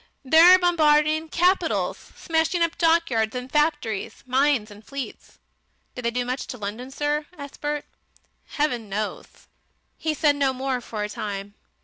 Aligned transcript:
They're 0.25 0.57
bombarding 0.57 1.27
capitals, 1.29 2.11
smashing 2.15 2.63
up 2.63 2.75
dockyards 2.75 3.35
and 3.35 3.51
factories, 3.51 4.23
mines 4.25 4.71
and 4.71 4.83
fleets." 4.83 5.37
"Did 5.93 6.05
they 6.05 6.09
do 6.09 6.25
much 6.25 6.47
to 6.47 6.57
London, 6.57 6.89
sir?" 6.89 7.27
asked 7.37 7.61
Bert. 7.61 7.85
"Heaven 8.47 8.89
knows...." 8.89 9.45
He 9.99 10.15
said 10.15 10.35
no 10.37 10.53
more 10.53 10.81
for 10.81 11.03
a 11.03 11.07
time. 11.09 11.53